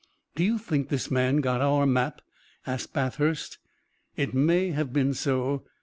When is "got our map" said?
1.41-2.23